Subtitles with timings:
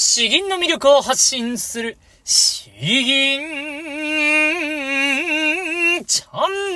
[0.00, 3.40] 詩吟の魅力を発信する、詩吟
[6.06, 6.67] チャンネル。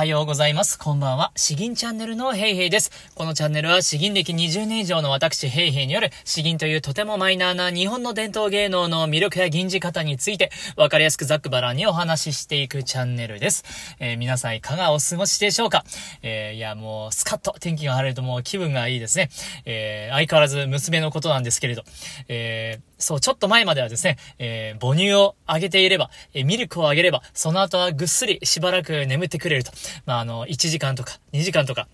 [0.00, 0.78] はようございます。
[0.78, 1.30] こんばんは。
[1.36, 2.90] 詩吟チャンネルのヘイヘイです。
[3.14, 13.62] このチャンネルは詩吟歴20年以上の私ヘイヘイによる詩吟というとてもマイナーな日本の伝統芸能の魅力や吟じ方についてわかりやすくざっくばらんにお話ししていくチャンネルです。
[13.98, 15.84] えー、皆さんいかがお過ごしでしょうか？
[16.22, 19.28] えー、いやもうスカッと天気が晴れるともう気分がいいですね。
[19.66, 21.82] えー、相変わらず娘のことなんですけれど、
[22.28, 29.72] えー、そう、ちょっと前まではですね、えー、母乳をあげていれば、えー、ミルクをあげれば、その後はぐっすりしばらく眠ってくれると。
[30.06, 31.88] まあ、あの、1時間とか2時間とか、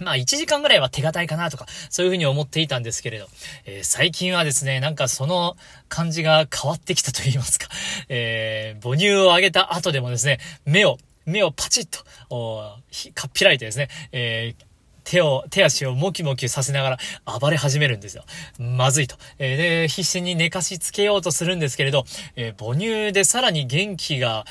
[0.00, 3.26] まあ、1時間ぐらいは手堅いかなとか、そういうふうに思っていたんですけれど、
[3.66, 5.56] えー、最近はですね、なんかその
[5.88, 7.68] 感じが変わってきたと言いますか、
[8.08, 11.98] えー、母乳をあげた後でもですね、目を、目をパチッと、
[12.30, 12.76] お
[13.14, 14.64] かっぴらいてですね、えー、
[15.08, 16.98] 手を、手足をモキモキさせながら
[17.40, 18.24] 暴れ始めるんですよ。
[18.58, 19.16] まずいと。
[19.38, 22.04] えー、で、必死に寝かしつけようとするんですけれど、
[22.36, 24.44] えー、母乳でさらに元気が、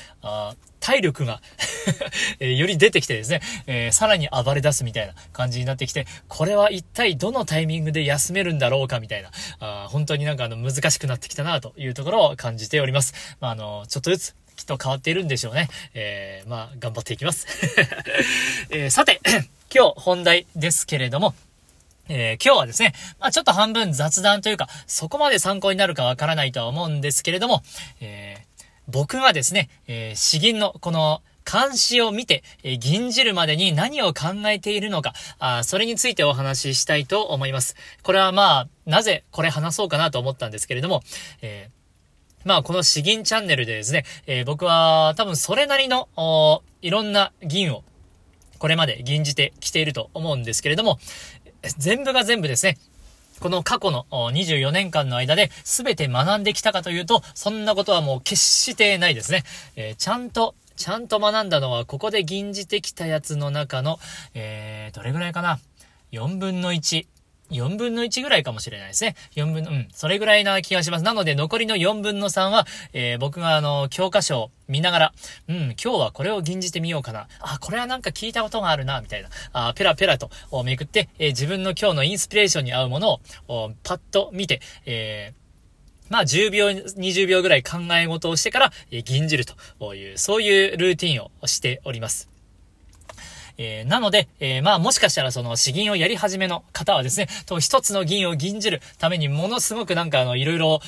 [0.79, 1.41] 体力が
[2.39, 13.13] えより出てきてですね、えー、さらに暴れ出すみたいな感じになってきて、これは一体どのタイミングで休めるんだろうかみたいな、あ本当になんかあの難しくなってきたなというところを感じております。
[13.39, 15.69] まあ、あの、ちょっとずつきっと変わっているんでしょうね。
[15.93, 17.47] えー、まあ、頑張っていきます。
[18.71, 19.19] えー、さて、
[19.73, 21.33] 今日本題ですけれども、
[22.07, 27.63] えー、今日はですね、まあ、ちょっと半分雑談というか、そこまで参考になるかわからないとは思うんですけれども、
[27.99, 37.75] えー、僕がですね、えー、詩吟のこの監視を見て、えー、吟じるまでに何を考えているのか、あそれについてお話ししたいと思います。
[38.03, 41.03] これはまあ、なぜこれ話そうかなと思ったんですけれども、
[41.41, 41.69] え、
[42.45, 46.07] まあ、この詩吟チャンネルでですね、え、僕は多分それなりの、
[46.81, 47.83] いろんな銀を
[48.57, 50.99] これまで吟じてきていると思うんですけれども、
[51.77, 52.77] 全部が全部ですね、
[53.39, 59.43] この過去の24年間の間で全て学んできたかというと、そんなことはもう決してないですね。
[59.75, 63.99] えー、ちゃんと、ちゃんと学んだのは、ここで吟じてきたやつの中の、
[64.33, 65.59] えー、どれぐらいかな
[66.11, 67.05] ?4 分の1。
[67.51, 69.15] 4分の1ぐらいかもしれないですね。
[69.35, 71.03] 4分の、うん、それぐらいな気がします。
[71.03, 75.13] なので、残りの4分の3は、えー、僕があの、教科書を見ながら、
[75.47, 77.27] うん、今日はこれを吟じてみようかな。
[77.39, 79.29] あ、これはなんか聞いたことがあるな、みたいな。
[79.53, 80.29] あ、ペラペラと
[80.63, 85.47] めくって、えー、自分の今日のインスピレーションに合うものを、パッと見て、えー
[86.09, 92.36] まあ、10秒、20秒ぐらい考え事をしてから、えー、吟じるという、そういうルーティンをしております。
[93.57, 100.81] えー、なので、えー、まあもしかしたらその詩吟をやり始めの方はですね、と一つの銀を吟じるためにものすごくなんかあの、いろいろ、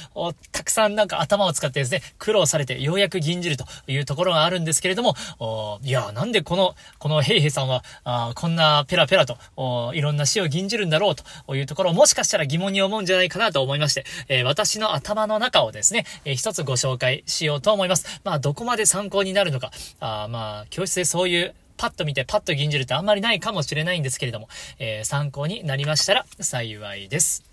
[0.51, 18.21] たくさんなんか頭を使ってですね、苦労されてようやく吟じるというところがあるんですけれども、おいや、なんでこの、このヘイヘイさんは、あこんなペラペラとお、いろんな詩を吟じるんだろうというところをもしかしたら疑問に思うんじゃないかなと思いまして、えー、私の頭の中をですね、えー、一つご紹介しようと思います。
[18.23, 27.45] まあ、どこまで参考になるのか、あまあ、教室でそういうパッと見てパッと吟じるってあんまりないかもしれないんですけれども、えー、参考になりましたら幸いです。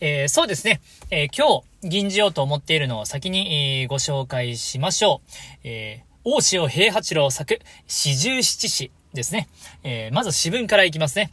[0.00, 0.80] えー、そうですね、
[1.10, 5.30] えー、今日吟じようと思っているのを先に、えー、ご紹介しましょう。
[5.62, 9.46] え大塩平八郎作、四十七詩ですね。
[9.84, 11.30] えまず詩文からいきますね。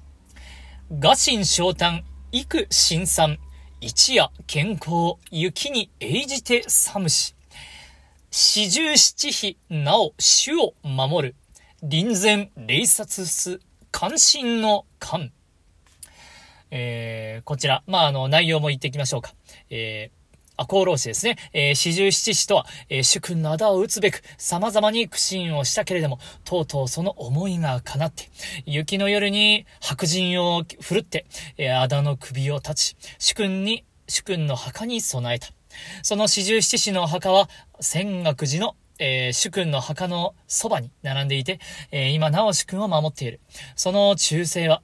[0.99, 2.03] 画心昇誕、
[2.33, 3.39] 幾新産、
[3.79, 7.33] 一夜健康、雪に永じて寒し。
[8.33, 11.35] 四十七日、なお、主を守る。
[11.83, 13.59] 臨前、霊殺す、
[13.91, 15.33] 関心の関。
[16.69, 19.33] えー、こちら、まあ、あの、内容も言っていきましょうか。
[19.69, 21.35] えー、赤穂浪士ですね。
[21.51, 28.29] えー、四十七士とは、えー、主君の仇を討つべく、様々に苦心をしたけれども、とうとうその思いが叶って、
[28.65, 31.25] 雪の夜に白人を振るって、
[31.57, 35.49] えー、仇の首を立ち、主君に、主君の墓に備えた。
[36.03, 37.49] その四十七士の墓は、
[37.79, 41.59] 仙岳寺のえー、主君の墓のそばに並んでいて、
[41.91, 43.39] えー、今なお主君を守っている。
[43.75, 44.83] その忠誠は、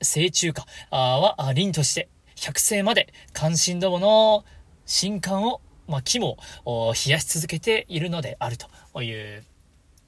[0.00, 4.44] 聖中華は凛として、百世まで関心どもの
[4.86, 9.44] 神官を、まあ、肝を冷やし続けているのであるという。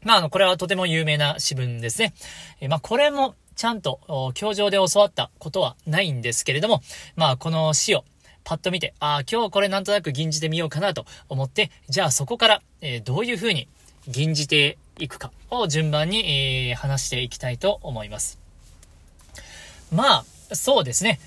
[0.03, 2.15] まあ、あの、これはとても有名な詩文ですね。
[2.61, 6.81] えー、まあ、これもちゃんと、教場で教わったことはないんですけれども、
[7.17, 8.05] まあ、この詩を、
[8.49, 13.69] パッと見て、ああ、今日これなんとなく吟じてみようかなと思って、じゃあそこから、えー、どういう風に
[14.06, 18.39] 吟じていくかを順番に、えー、話していきたいと思います。
[19.93, 21.21] まあ、そうですね。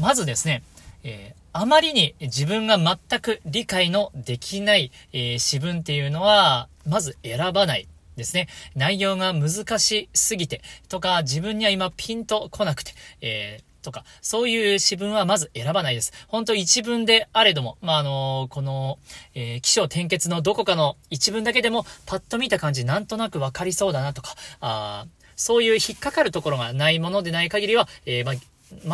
[0.00, 0.62] まずですね、
[1.04, 7.86] えー、あまりに自分が全く理解のできない、えー、詩文っていうのは、まず選ばない
[8.16, 8.48] ですね。
[8.74, 16.12] 内容が難しすぎて、とか、自分には今ピンと来なくて、えーとか、そういう詩文はまず選ばないです。
[16.28, 18.98] 本当一文であれども、まあ、あの、この、
[19.34, 25.06] えー、気象転結のどこかの一文だけでも、パッと見た感じ、なんとなくわかりそうだなとか、あ
[25.36, 28.34] そういう引っかかるところがないものでない限りは、えー、ま、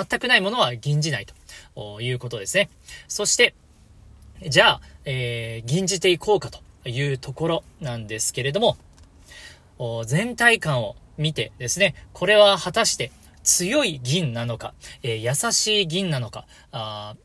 [0.06, 1.26] 全くないものは吟じない
[1.75, 2.70] ということですね。
[3.06, 3.55] そして、
[4.46, 8.76] じゃあ、えー、吟じていこうかというところなんですけれども、
[10.06, 13.11] 全体感を見てですね、これは果たして
[13.49, 17.17] 強い銀なのか、えー、優しい銀なのか、あ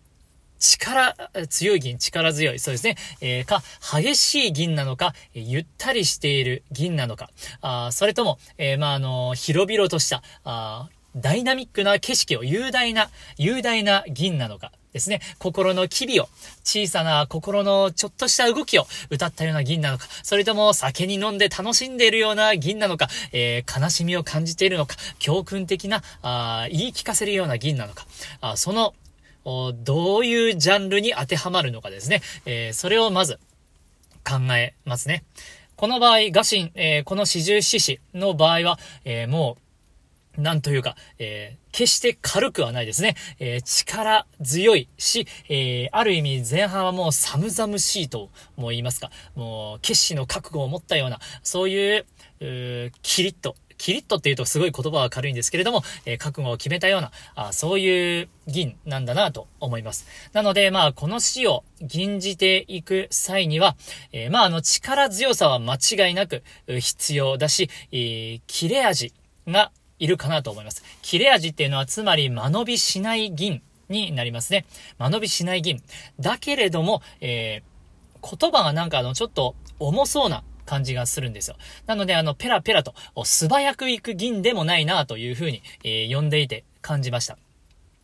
[0.58, 1.14] 力、
[1.50, 3.62] 強い銀、力強い、そうですね、えー、か、
[4.02, 7.30] 激しい銀なのか、ゆったりしている銀なのか、
[7.62, 16.30] あそれとも、えー、まあ、あの、広々とした、あダイナミックな景色を雄大な、雄大な銀なのか、ですね、心の機微を、
[16.64, 28.06] 小さな心のちょっとした動きを歌ったような銀なのか、それとも酒に飲んで楽しんでいるような銀なのか、えー、悲しみを感じているのか、教訓的な、あ言い聞かせるような銀なのか、
[28.42, 28.94] あその、
[29.46, 33.40] どういうジャンルに当てはまるのかですね、えー、それをまず
[34.24, 35.24] 考えますね。
[35.76, 39.63] この場合、ガシン、えー、この四十四士の場合は、えー、もう、
[40.38, 43.16] なんというか、えー、決して軽くはないですね。
[43.40, 52.06] えー、力強いし、えー、ある意味前半はもう寒々しいとも言いますか、もう決死の覚悟を持ったような、そういう、
[52.42, 60.08] うキリッと、キリッとって言うとすごい言葉は軽いんですけれども、えー、覚悟を決めたような、あそういう銀なんだなと思います。
[60.34, 63.76] なので、まあ、この死を吟じていく際には、
[64.12, 69.14] えー、まあ、あの、力強さは間違いなく必要だし、えー、切れ味
[69.48, 70.84] がいるかなと思います。
[71.02, 74.66] 切れ味っていうのは、つまり間延びしない銀になりますね。
[74.98, 75.82] 間延びしない銀。
[76.20, 81.58] だけれども、えー、言葉がなんかあの、ちょっと重そうな感じがするんですよ。
[81.86, 82.94] なので、あの、ペラペラと、
[83.24, 87.38] 素早くいく銀でもないなというふうに、えー、呼んでいて感じました。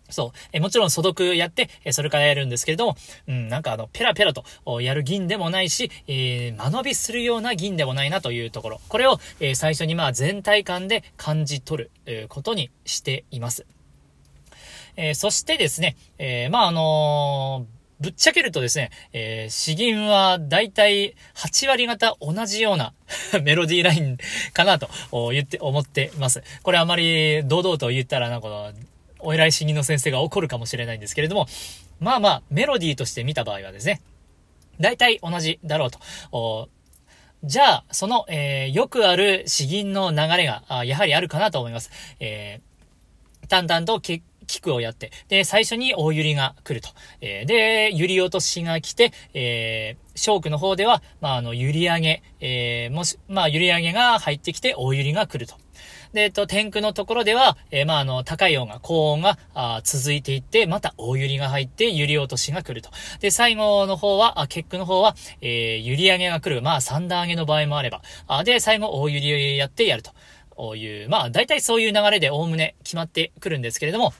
[0.10, 0.38] そう。
[0.52, 2.98] えもちろん素読やって、えそれからやるんですけれども、
[3.28, 4.44] うん、なんかあの、ペラペラと
[4.82, 8.82] やる銀でもないし、えー、間延びするような銀でもないなというところ。
[8.88, 13.66] これを、えー、最初にまあ全体感で感じ取る、えー、ことにしています。
[14.96, 22.94] えー、そしてですね、えー、まああのーぶっちゃけるとですね、えー、詩吟はだいたい8割方同じような
[23.44, 24.18] メロディーライン
[24.54, 24.90] かなと
[25.32, 26.42] 言って、思ってます。
[26.64, 28.72] これあまり堂々と言ったらなんか
[29.20, 31.48] お偉い詩吟の先生が怒るかもしれないんですけれども、
[32.00, 34.02] まあまあ、メロディーとして見た場合はですね、
[34.80, 36.70] 大体同じだろうと。
[37.44, 41.90] じゃあ、その、えー、よくある詩吟の流れが、やはりあるかなと思います。
[42.20, 46.90] えー、淡々とキックをやって、で、最初に大揺りが来ると。
[47.22, 55.56] えー、で、揺り落としが来て、えー、ショークの方では、まあ、あの、揺り上げ、えー、もし、まあ、揺り上げが入ってきて、大揺りが来ると。
[56.14, 62.90] で、えっと、天空のところでは、えー、まあ、あの、高い音が、高音が、あ続いていって、また大揺りが入って、揺り落としが来ると。
[63.20, 66.62] で、最後の方は、あ、結句の方は、えー、揺り上げが来る。
[66.62, 68.02] まあ、三段上げの場合もあれば。
[68.28, 70.12] あで、最後、大揺りをやってやると。
[70.76, 74.14] いう、まあ、大体そういう流れで、おおむね決まってくるんですけれども、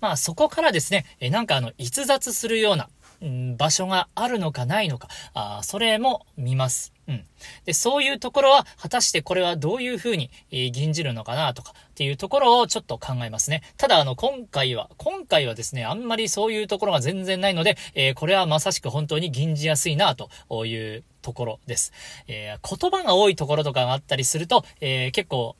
[0.00, 2.88] まあ、そこからですね、えなんかあの、逸脱するような、
[3.22, 6.92] うん、場所があるのかないのか、あそれも見ます。
[7.08, 7.24] うん。
[7.64, 13.62] で、そういうところは、果たしてこれはどういうふうに、えー、吟じるのかなとか、っていうところをちょっと考えますね。
[13.76, 20.28] ただ、あの、今回は、今回はですね、あんまりそういうところが全然ないので、えー、これはまさしく本当に吟じやすいな、と
[20.66, 21.92] いうところです。
[22.26, 25.56] えー、言葉が多いところとかがあったりすると、え、結構、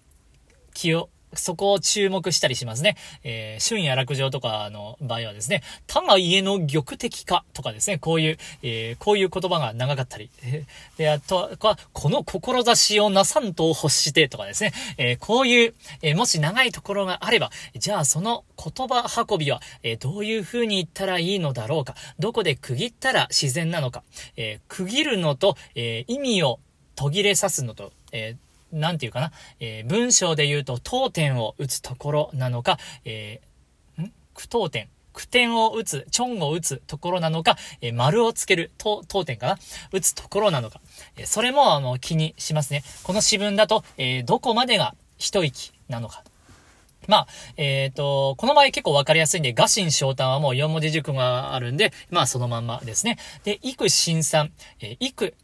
[0.74, 2.96] 気を、そこを注目したりしますね。
[3.24, 10.30] えー、春夜落城とかの場合はですね、他が家の玉的かとかですね、こういう、えー、こういう言葉が長かったり、
[10.96, 24.02] で、あとは、この志をなさんと欲してとかですね、えー、こういう、えー、もし長いところがあれば、じゃあその言葉運びは、えー、どういう風に言ったらいいのだろうか、どこで区切ったら自然なのか、
[24.36, 26.60] えー、区切るのと、えー、意味を
[26.94, 34.12] 途切れさすのと、えーなんていうかな、えー、文章で言うと、当点を打つところなのか、えー、ん？
[34.34, 34.88] 句当点。
[35.12, 39.58] 句点を打つ、チョンを打つところなのか、えー、丸をつける、当、当点かな？
[39.92, 40.80] 打つところなのか。
[41.16, 42.82] えー、それも、あの、気にしますね。
[43.02, 46.24] この詩文だと、えー、どこまでが一息なのか。
[47.08, 47.26] まあ、
[47.56, 53.18] えっ、ー、と、この場合結構わかりやすいんで、ガシン昇胆はもう4文字熟語があるんで、まあそのまんまですね。
[53.44, 55.34] で、幾新産、えー、幾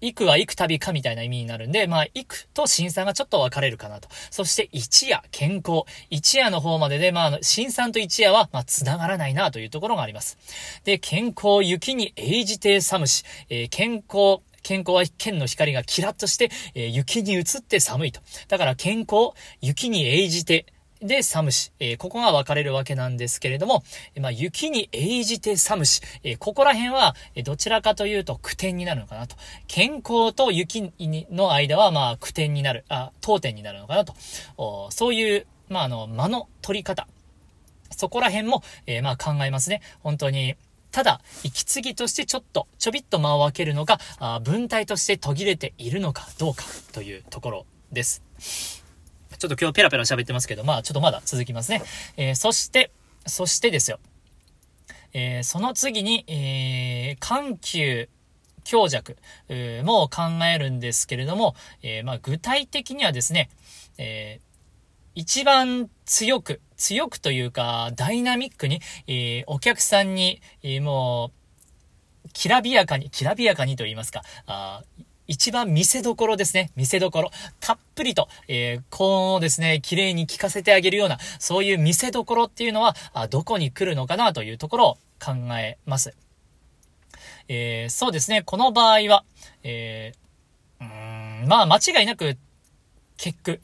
[0.00, 4.08] 行くは行く旅かみたいな意味になるんで、まあ、行くと新さんがちょっと分かれるかなと。
[4.30, 5.82] そして一夜、健康。
[6.10, 10.38] 一夜の方までで、まあ、新さんと一夜は、まあ、繋がらないなというところがあります。
[10.84, 18.20] で、健康、雪に永じて寒し、えー、健康、健康は剣の光がキラッとして、えー、雪に移って寒いと。
[18.48, 20.66] だから健康、雪に応じて、
[21.00, 23.82] で、寒し、えー、ここが分かれるわけなんですけれども、
[24.20, 29.36] まあ、雪に応じて寒し、えー、ここら辺は、えどちらかというと苦点になるのかなと。
[29.66, 30.92] 健康と雪
[31.30, 34.14] の間は、まあ、苦点になる、あ、当点になるのかなと。
[34.90, 37.06] そういう、まあ、あの、間の取り方。
[37.90, 39.82] そこら辺も、えまあ、考えますね。
[40.02, 40.56] 本当に、
[40.90, 48.22] ただ、息継ぎとしてちょっと、ちょびっと間を空けるのか、あ文体として途切れているのかどうかというところです。
[49.38, 51.82] ちょっと今日ペラペラ喋ってますけど、まあちょっとまだ続きますね。
[52.16, 52.90] えー、そして、
[53.26, 54.00] そしてですよ。
[55.12, 58.08] えー、その次に、えー、緩急、
[58.64, 59.16] 強弱、
[59.84, 63.48] も考えるんですけれども、えー、まあ具体的にはですね、
[63.96, 64.48] えー、
[65.14, 71.32] 一番強く、強くというか、ダイナミックに、え、お客さんに、え、も
[72.26, 74.82] う、きらびやかに、きらびやかにと言いますか、あ
[75.28, 76.70] 一番見せどころですね。
[76.74, 77.30] 見せどころ。
[77.60, 86.16] たっぷりと、えー、こうですね、綺麗に聞かせてあげるような、そういう見せどころっていうのは、あどこに来るのかなというところを考えます。
[87.48, 89.24] えー、そうですね、この場合は、
[89.62, 92.38] えー、まあ間違いなく、
[93.18, 93.60] 結句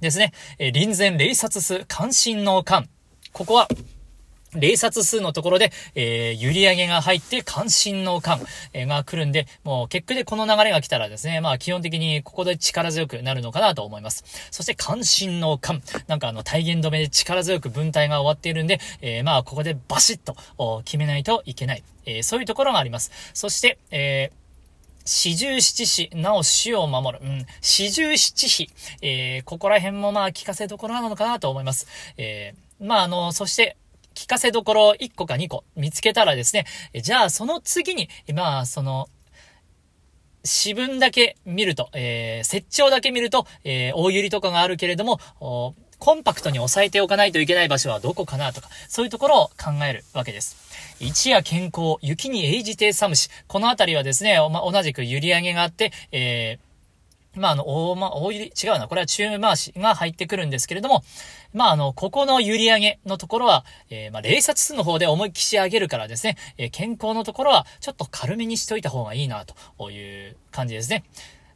[0.00, 0.32] ですね。
[0.58, 2.88] えー、臨前霊察数関心の間。
[3.32, 3.68] ここは、
[4.58, 8.40] 霊察数のところで、えー、揺り上げが入って関心の感、
[8.72, 14.24] えー、が来るんで、もう結局でこの流れが来たらですね、まあ基本的にここで力強くなるのかなと思います。
[14.50, 20.36] そして関心の感、なんかあの体言止めで力強く文体が終わっているんで、えー、まあここでバシッと
[20.84, 21.82] 決めないといけない。
[22.06, 23.10] えー、そういうところがあります。
[23.34, 24.38] そして、えー
[25.10, 27.24] 四十七士、なお死を守る。
[27.24, 27.46] うん。
[27.62, 28.68] 四十七士。
[29.00, 31.86] えー、ここら辺もまあ聞かせどころなのかなと思います。
[32.18, 33.78] えー、まああの、そして、
[34.18, 36.66] 聞かせどころ1個か2個見つけたらですね、
[37.00, 39.08] じゃあその次に、まあその、
[40.42, 45.20] 私文だけ見ると、えー、設長だけ見ると、えー、大百合とかがあるけれども、
[46.00, 50.56] コンパクトに押さえておかないといけない場所はどこかなとか、そういうところを考えるわけです。
[50.98, 53.30] 一夜健康、雪に応じて寒し。
[53.46, 56.67] このあたりはですね、ま、同じく揺り上げがあって、えー
[57.38, 58.88] まあ、あの、大、ま、大入り、違うな。
[58.88, 61.02] これはチューム回しが入ってくるんですけれども、
[61.52, 71.04] まあ、あの、ここの揺り上げのところは、えー、まあ、冷殺数の方で思いっきし上げるからですね、えー、健康のところは、ちょっと軽めにしといた方がいいな、という感じですね。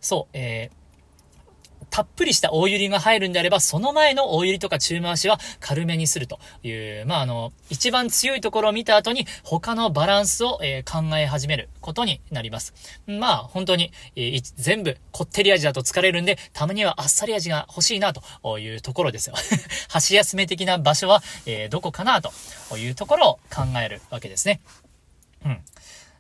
[0.01, 0.82] そう、えー、
[1.93, 6.73] たっぷりした大揺りが入るんであれば、その前の大揺りとか中回しは軽めにするとい
[7.03, 12.73] う、まあ、あの、一番強いところを見た後に、他のバランスを、えー、考え始めることになります。
[13.07, 19.35] まあ、本当に、えー、全部、こってり味だと疲れるんで、たまにはあっさり味が欲しいな、というところですよ。
[19.91, 22.33] 箸休め的な場所は、えー、どこかな、と
[22.79, 24.63] いうところを考えるわけですね。
[25.45, 25.59] うん。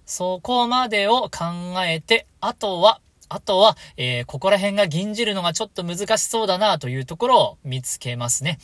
[0.04, 3.00] そこまでを考えて、あとは、
[3.34, 8.58] あとは、えー、ここら辺が銀じるのがちょっと難しそうだなというところを見つけますね。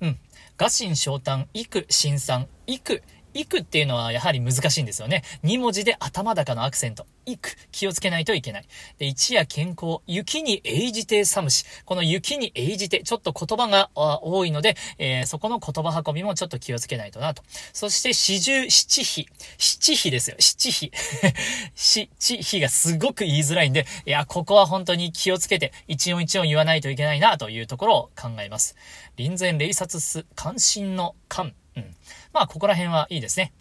[0.00, 0.18] うん。
[0.56, 3.02] ガシン昇誕、育、新産、育、
[3.34, 5.22] いくっていうのはやはり難しいんですよね。
[5.44, 7.06] 2文字で頭高のアクセント。
[7.26, 7.56] いく。
[7.72, 8.66] 気をつけないといけない。
[8.98, 9.98] で、一夜健康。
[10.06, 11.64] 雪に永じて寒し。
[11.84, 17.42] この雪に永じて、ちょっと言葉が多いので、えー、そこの言葉運びもちょっと気をつけないとなと。
[17.72, 19.28] そして四十七比。
[19.58, 20.36] 七比ですよ。
[20.38, 20.90] 七比。
[21.74, 22.08] 七
[22.42, 28.74] 比がすごく言いづらいんで、いや、ここは本当に気をつけて、一音一音言わないといけないなというところを考えます。
[29.16, 31.54] 臨前霊察す、関心の関。
[31.76, 31.94] うん。
[32.32, 33.52] まあ、ここら辺はいいですね。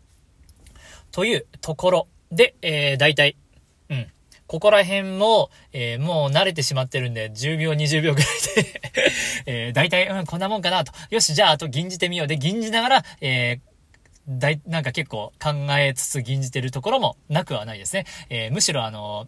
[1.12, 3.36] というところで、えー、大体、
[3.90, 4.08] うん。
[4.48, 8.82] ここら辺も、えー、もう慣れてしまってるんで、10秒、20秒ぐらいで
[9.46, 10.94] えー、大体、うん、こんなもんかなと。
[11.10, 12.28] よし、じゃあ、あと、吟じてみよう。
[12.28, 18.06] で、吟じながら、えー、だい、なんか結構考えつつ吟じてるところもなくはないですね。
[18.30, 19.28] えー、むしろあの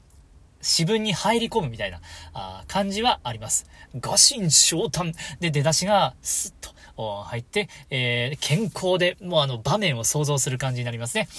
[0.61, 2.01] 詩文に入り込むみたいな
[2.33, 3.65] あ感じはあります。
[3.99, 11.29] ガシン昇誕で出だしがスッと入って、えー、健康で、もうあの、場面を想像する感じになりますね。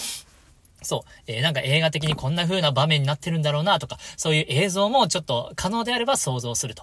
[0.83, 1.11] そう。
[1.27, 6.75] えー、なんか映画的にこんな風な場面になってるんだろうなとか、そういう映像もちょっと可能であれば想像する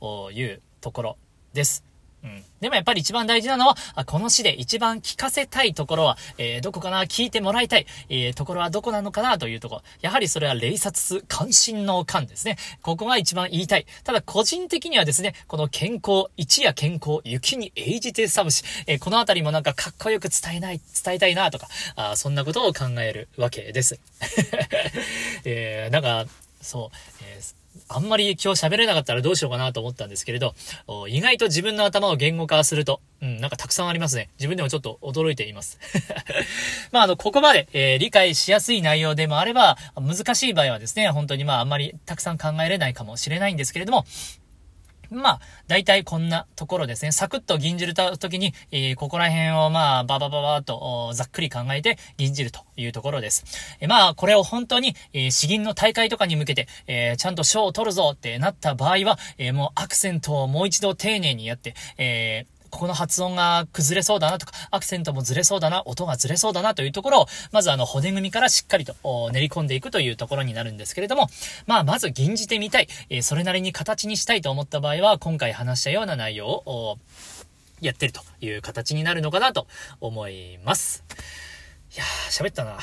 [0.00, 1.16] というところ
[1.52, 1.84] です。
[2.24, 2.42] うん。
[2.60, 3.76] でもやっぱり一番大事なのは、
[4.06, 9.82] この詩で一番聞かせたいところは、えー、どこかな聞いてもらいたい、えー、ところはどこなのかなというところ。
[10.00, 12.56] やはりそれは霊察関心の感ですね。
[12.82, 13.86] ここが一番言いたい。
[14.04, 23.98] ただ個人的にはですね、この健康、一夜健康、雪に永じて寒し、えー、このあたりもなんかかっこよく伝えない、伝えたいなとか、あそんなことを考えるわけです。
[25.44, 30.54] えー、なんか、そう、えーあんまり今日喋れなかったらどうしようかなと思ったんですけれど、
[31.08, 34.28] 意外と自分の頭を言語化すると、うん、なんかたくさんありますね。
[34.38, 35.78] 自分でもちょっと驚いています。
[36.90, 44.04] まあ、あの、ここまで、えー、理解しやすい内容でもあれば、難しい場合はですね、本当にまあ、あんまりたくさん考えれないかもしれないんですけれども、
[45.12, 47.12] まあ、大体こんなところですね。
[47.12, 53.44] サクッと銀じるた時に、えー、ここら辺をまあ、ババババーと、ざっくり考えて銀じるというところです。
[53.80, 68.94] えー、まあ、これを本当に、えー、詩吟の大会とかに向けて、えー、ちゃんと賞を取るぞってなった場合は、えー、もうアクセントをもう一度丁寧にやって、えー、ここの発音が崩れそうだなとか、アクセントもずれそうだな、音がずれそうだなというところを、まずあの、骨組みからしっかりと
[69.30, 71.28] 練り込んでいくというところになるんですけれども、
[71.66, 76.98] まあ、まず吟じてみたい、えー、それなりに形にしたいと思った場合は、今回話したような内容を、
[77.82, 79.66] やってるという形になるのかなと
[80.00, 81.04] 思います。
[81.94, 82.78] いやー、喋ったな。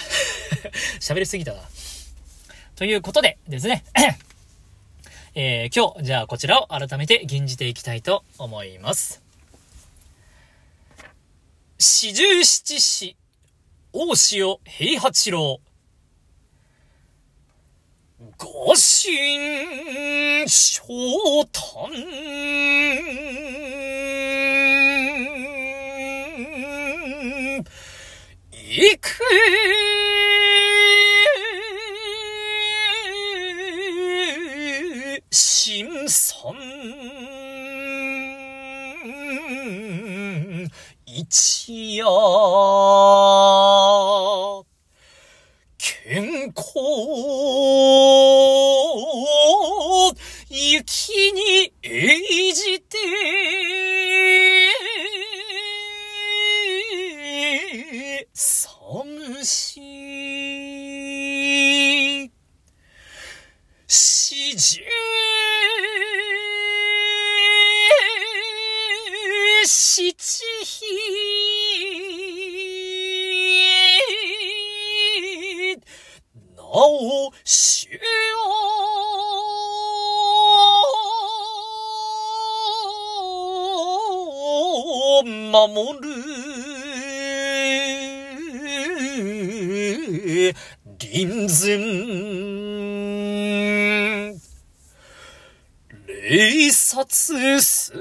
[1.00, 1.62] 喋りすぎたな。
[2.76, 3.84] ということでですね、
[5.36, 9.29] えー、今日、じゃあこちらを改めて吟じていきたいと思います。
[11.92, 13.16] 四十七士、
[13.92, 15.60] 大塩平八郎。
[18.38, 20.86] 五神昇
[21.52, 21.90] 誕。
[28.54, 28.96] い
[41.72, 42.04] 一夜、
[45.78, 46.64] 健康、
[85.50, 86.10] 守る。
[91.12, 91.78] 臨前
[96.08, 97.94] 霊殺す。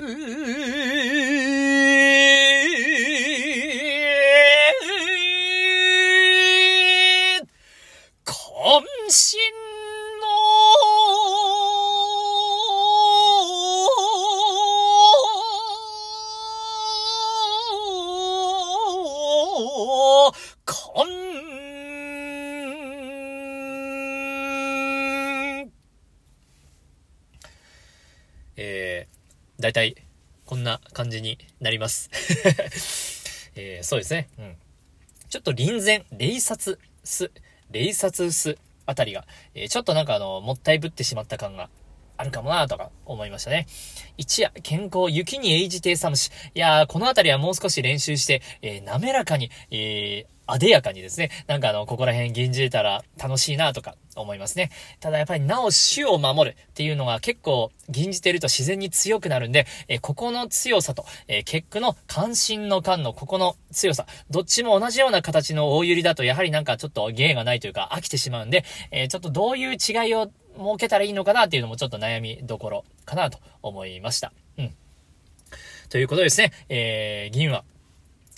[29.61, 29.97] 大体
[30.47, 32.11] こんな感じになります。
[33.57, 34.29] えー、そうですね。
[34.39, 34.57] うん。
[35.29, 37.31] ちょっと臨前、霊殺す、
[37.71, 41.69] 霊殺すあたりが、えー、ちょっとなんかあの、もったいぶってしまった感が
[42.19, 43.67] あるかもなとか思いましたね。
[44.17, 46.31] 一夜、健康、雪に英じて寒し。
[46.55, 54.71] いやー、このあたりはもう少し練習して、えー、滑らかに、えー、あでやかにですね、なんかあの、ここら辺吟じれたら楽しいなとか思いますね。
[54.99, 74.33] ただやっぱりなお死を守るっていうのが結構吟じてると自然に強くなるんで、えここの強さと、え結句の関心の間のここの強さ、どっちも同じような形の大揺りだとやはりなんかちょっと芸がないというか飽きてしまうんで、えちょっとどういう違いを設けたらいいのかなっていうのもちょっと悩みどころかなと思いました。
[74.59, 74.75] うん。
[75.89, 77.65] ということですね、えー、銀は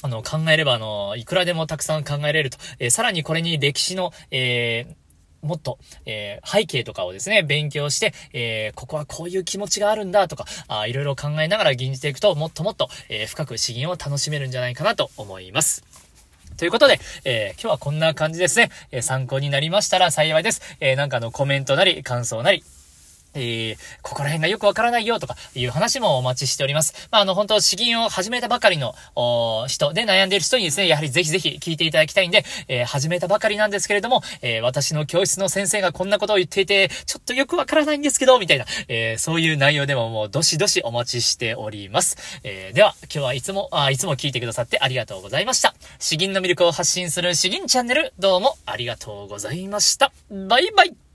[0.02, 2.56] あの、考えれば、あの、いくらでもたくさん考えれると。
[2.78, 15.82] えー、さらにこれに歴史の、えー、もっと、えー、背景とかをですね、勉強して、えー、ここはこういう気持ちがあるんだとか、あいろいろ考えながら吟じていくと、もっともっと、えー、深く詩吟を楽しめるんじゃないかなと思います。
[16.60, 18.68] ということで、えー、今日はこんな感じですね。
[18.92, 20.60] えー、参考になりましたら幸いです。
[20.80, 22.62] えー、なんかのコメントなり、感想なり、
[23.34, 27.08] えー、ここら辺がよくわからないよとかいう話もお待ちしております。
[27.10, 28.94] まあ、あの、本当資金を始めたばかりの、
[29.68, 42.16] 人で悩んでいる人にですね、やはりぜひぜひ聞いていただきたいんで、えー、始めたばかりなんですけれども、えー、私の教室の先生がこんなことを言っていて、ちょっとよくわからないんですけど、みたいな、え、そういう内容でももうどしどしお待ちしております。
[42.42, 45.74] え、では、今日はいつも、あ、いつも聞いてくださってありがとうございました。
[45.98, 50.12] 詩吟の魅力を発信する詩吟チャンネル、どうもありがとうございました。
[50.30, 51.09] バイバイ